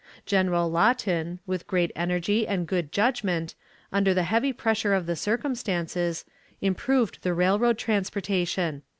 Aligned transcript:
General 0.25 0.67
Lawton, 0.67 1.37
with 1.45 1.67
great 1.67 1.91
energy 1.95 2.47
and 2.47 2.65
good 2.65 2.91
judgment, 2.91 3.53
under 3.93 4.15
the 4.15 4.23
heavy 4.23 4.51
pressure 4.51 4.95
of 4.95 5.05
the 5.05 5.15
circumstances, 5.15 6.25
improved 6.59 7.19
the 7.21 7.35
railroad 7.35 7.77
transportation. 7.77 8.81